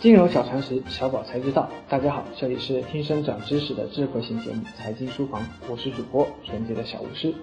[0.00, 1.68] 金融小常识，小宝才知道。
[1.88, 7.34] 大家好，这里是听声长知识的智慧型节目《财经书房》，我是主播纯洁的小巫师。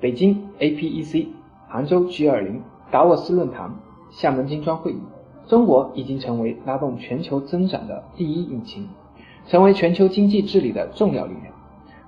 [0.00, 1.26] 北京 APEC、
[1.68, 2.60] 杭州 G20、
[2.90, 3.70] 达沃斯论坛、
[4.10, 4.98] 厦门金砖会议，
[5.46, 8.88] 中国已经成为拉动全球增长的第一引擎，
[9.46, 11.52] 成为全球经济治理的重要力量。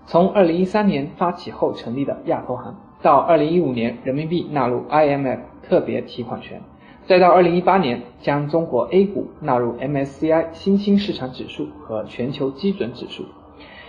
[0.06, 6.62] 从2013年发起后成立的亚投行，到2015年人民币纳入 IMF 特别提款权。
[7.10, 13.24] 再到二零一八年，将中国 A 股纳入 MSCI 新兴市场指数和全球基准指数，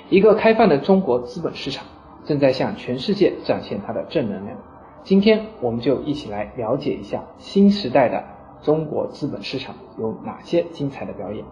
[0.09, 1.85] 一个开放的中国资本市场
[2.25, 4.57] 正在向全世界展现它的正能量。
[5.03, 8.23] 今天，我们就一起来了解一下新时代的
[8.63, 11.45] 中国资本市场有哪些精彩的表演。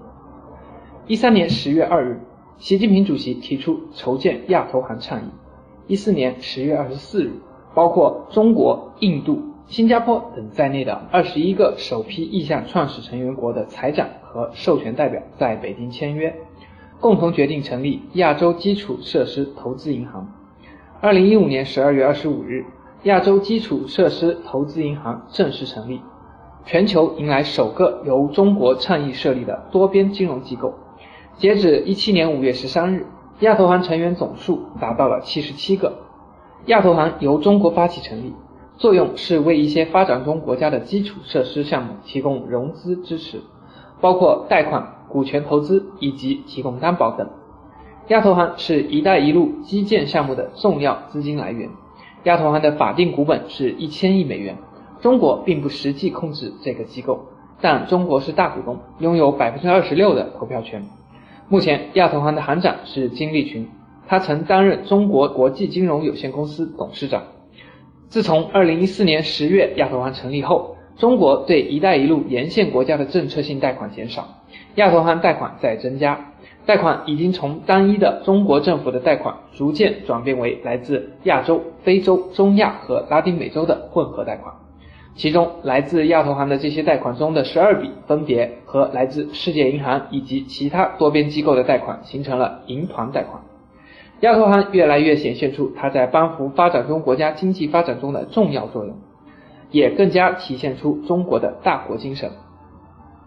[1.06, 2.20] 一三年十月二日，
[2.58, 5.30] 习近平主席提出筹建亚投行倡议。
[5.86, 7.34] 一四年十月二十四日，
[7.76, 9.44] 包括中国、印度。
[9.70, 16.36] 新加坡等在内的二十一个首批意向创始成员国的财长和授权代表在北京签约，
[17.00, 20.28] 共同决定成立亚洲基础设施投资银行。
[21.02, 22.66] 二零一五年十二月二十五日，
[23.04, 26.02] 亚洲基础设施投资银行正式成立，
[26.66, 30.74] 全球迎来首个由中国倡议设立的多边金融机构。
[31.38, 33.06] 截止一七年五月十三日，
[33.42, 35.94] 亚投行成员总数达到了七十七个。
[36.66, 38.34] 亚投行由中国发起成立。
[38.80, 43.42] 作用是为一些发展中国家的基础设施项目提供融资支持，
[44.00, 47.30] 包括贷款、股权投资以及提供担保等。
[48.08, 51.70] 亚投行是一带一路基建项目的重要资金来源。
[52.24, 54.58] 亚投行的法定股本是一千亿美元。
[55.02, 57.26] 中国并不实际控制这个机构，
[57.60, 60.86] 但中国是大股东，拥有百分之二十六的投票权。
[61.50, 63.70] 目前，亚投行的行长是金立群，
[64.08, 67.24] 他曾担任中国国际金融有限公司董事长。
[68.10, 74.28] 自从二零一四年十月亚投行成立后，中国对“一带一路”沿线国家的政策性贷款减少，
[74.76, 76.32] 亚投行贷款在增加，
[76.66, 84.56] 贷款已经从单一的中国政府的贷款，逐渐转变为来自亚洲、非洲、中亚和拉丁美洲的混合贷款。
[85.16, 93.40] 其中，来自亚投行的这些贷款中的十二笔，分别和来自世界银行以及其他多边机构的贷款形成了银团贷款。
[94.22, 98.96] 亚投行越来越显现出它在帮扶发展中国家经济发展中的重要作用，
[99.72, 102.30] 也更加体现出中国的大国精神。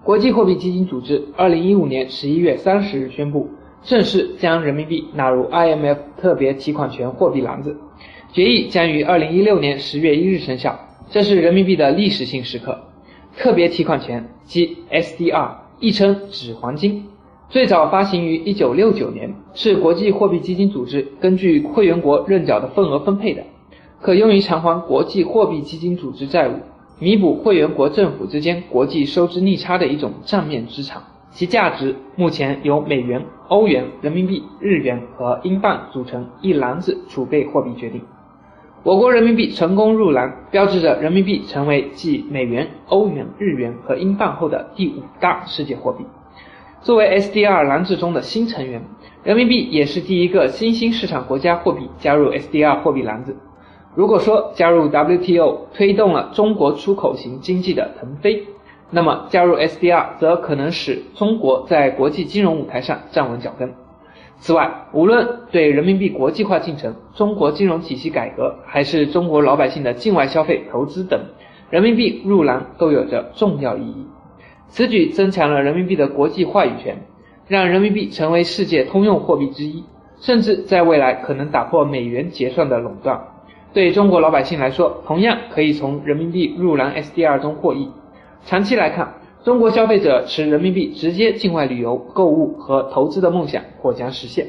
[0.05, 3.49] 国际货币基金组织二零一五年十一月三十日宣布，
[3.83, 7.79] 正式将人民币纳入 IMF 特别提款权货币篮子，
[8.33, 10.79] 决议将于二零一六年十月一日生效。
[11.09, 12.79] 这是人民币的历史性时刻。
[13.37, 17.07] 特别提款权即 SDR，亦称纸黄金。
[17.53, 23.43] 最早发行于一九六九年，是国际货币基金组织根据会员国认缴的份额分配的，
[24.01, 26.55] 可用于偿还国际货币基金组织债务，
[26.99, 31.03] 弥补会员国政府之间国际收支逆差的一种账面资产。
[31.33, 38.01] 其价值目前由美元、欧元、人民币、日元和英镑组成一篮子储备货币决定。
[38.83, 46.07] 我国人民币成功入篮，标志着人民币成为继美元、欧元、日元和英镑后的第五大世界货币。
[46.83, 48.83] 作为 SDR 篮子中的新成员，
[49.23, 53.37] 人民币也是第一个新兴市场国家货币加入 SDR 货币篮子。
[53.95, 58.45] 如果说加入 WTO 推动了中国出口型经济的腾飞，
[58.91, 63.73] 那么加入 SDR 则可能使中国在国际金融舞台上站稳脚跟。
[64.39, 71.21] 此外，无论对人民币国际化进程、中国金融体系改革，还是中国老百姓的境外消费、投资等，
[71.71, 74.05] 人民币入篮都有着重要意义。
[74.73, 76.97] 此举增强了人民币的国际话语权，
[77.47, 79.85] 让人民币成为世界通用货币之一，
[80.19, 83.23] 甚至在未来可能打破美元结算的垄断。
[83.75, 87.87] 对中国老百姓来说，同样可以从人民币入篮 SDR 中获益。
[88.47, 89.13] 长期来看，
[89.45, 94.47] 中国消费者持人民币直接境外旅游、购物和投资的梦想或将实现。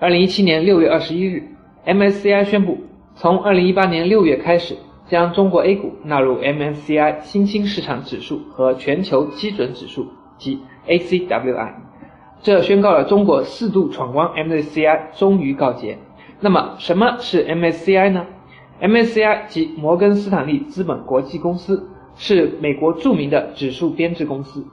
[0.00, 1.42] 二零一七年六月二十一日
[1.84, 2.78] ，MSCI 宣布，
[3.14, 4.74] 从二零一八年六月开始。
[5.08, 10.58] 将中国 A 股纳入 MSCI 新兴市场指数和全球基准指数及
[10.88, 11.74] ACWI，
[12.42, 15.98] 这宣告了中国四度闯关 MSCI 终于告捷。
[16.40, 18.26] 那么什么是 MSCI 呢
[18.80, 24.66] ？MSCI 即摩根斯坦利资本国际公司，是美国著名的指数编制公司。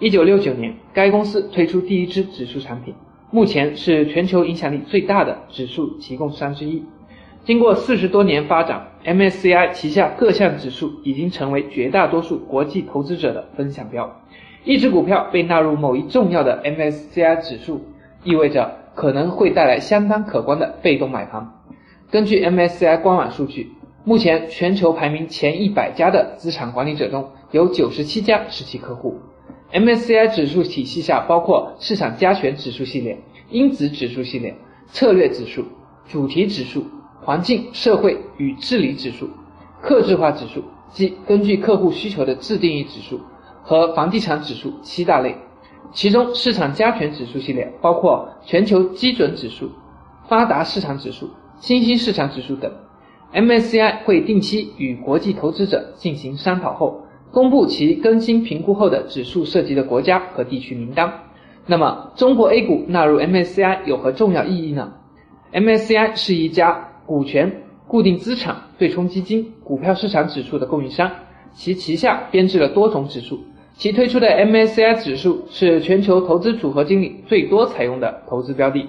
[0.00, 2.94] 一九六九年，该公司推出第一支指数产品，
[3.30, 6.82] 目前是全球影响力最大的指数提供商之一。
[7.44, 14.20] 经过四十多年发展，MSCI 旗下各项指数已经成为绝大多数国际投资者的分享标。
[14.64, 17.80] 一只股票被纳入某一重要的 MSCI 指数，
[18.22, 21.52] 意味着可能会带来相当可观的被动买盘。
[22.12, 23.72] 根据 MSCI 官网数据，
[24.04, 29.18] 目前全球排名前一百家的资产管理者中有九十七家是其客户。
[29.72, 33.18] MSCI 指数体系下包括市场加权指数系列、
[33.50, 34.54] 因子指数系列、
[34.86, 35.64] 策略指数、
[36.06, 36.84] 主题指数、
[37.24, 39.30] 环境、社会与治理指数、
[39.80, 43.20] 客制化指数，即根据客户需求的自定义指数
[43.62, 45.36] 和房地产指数七大类。
[45.92, 49.70] 其中，市场加权指数系列包括全球基准指数、
[50.28, 51.30] 发达市场指数、
[51.60, 52.72] 新兴市场指数等。
[53.34, 57.06] MSCI 会定期与国际投资者进行商讨后。
[57.30, 61.10] 公布其更新评估后的指数涉及的国家和地区名单。
[61.66, 64.92] 那么，中国 A 股纳入 MSCI 有何重要意义呢
[65.54, 67.52] ？MSCI 是一家股权、
[67.86, 71.10] 固定资产、对冲基金、股票市场指数的供应商，
[71.52, 73.40] 其旗下编制了多种指数。
[73.74, 78.86] 其推出的 MSCI 指数是全球投资组合经理最多采用的投资标的。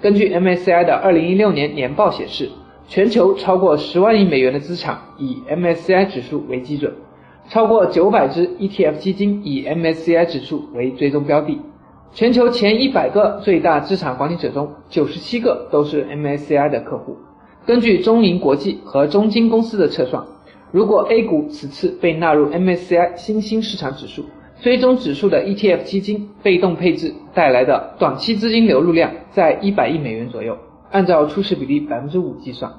[0.00, 2.48] 根据 MSCI 的2016年年报显示，
[2.88, 6.92] 全球超过十万亿美元的资产以 MSCI 指数为基准。
[7.48, 11.60] 超过九百只 ETF 基金以 MSCI 指数为追踪标的，
[12.12, 17.16] 全球前一百个最大资产管理者中，九十七个都是 MSCI 的客户。
[17.64, 20.24] 根据中银国际和中金公司的测算，
[20.72, 24.24] 如果 A 股此次被纳入 MSCI 新兴市场指数，
[24.60, 30.58] 追踪指数的 ETF 基金被动配置带来的短期资金流入量在一百亿美元左右，
[30.90, 32.72] 按照初始比例百分之五计算，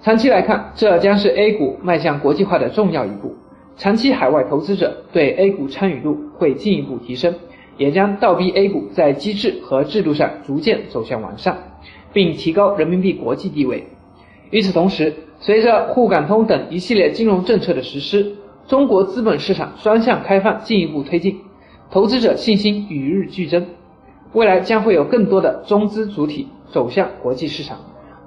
[0.00, 3.34] 长期来看，这将是 A 股迈向国际化的重要一步。
[3.76, 7.34] 长期海外投资者对 A 股参与度会进一步提升，
[7.76, 11.58] 也将倒逼 A 股在机制和制度上逐渐走向完善，
[12.12, 13.86] 并提高人民币国际地位。
[14.50, 18.34] 与此同时，随着沪港通等一系列金融政策的实施，
[18.66, 21.38] 中国资本市场双向开放进一步推进，
[21.90, 23.64] 投资者信心与日俱增。
[24.32, 27.78] 未来将会有更多的中资主体走向国际市场，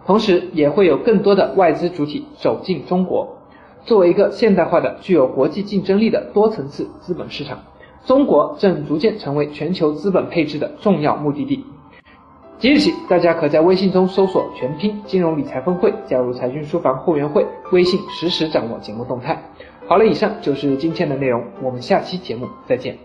[0.06, 3.38] 同时也会有更多的外资主体走进中国。
[3.86, 7.60] 作为一个现代化的、具有国际竞争力的多层次资本市场，
[8.06, 11.66] 中国正逐渐成为全球资本配置的重要目的地。
[12.64, 19.38] 即日起，大家可在微信中搜索“全拼金融理财峰会”，加入财讯书房会员会，微信实时掌握节目动态。
[19.86, 22.98] 好了，以上就是今天的内容，我们下期节目再见。